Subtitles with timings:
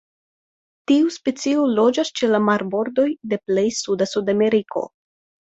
[0.91, 4.87] Tiu specio loĝas ĉe la marbordoj de plej suda Sudameriko.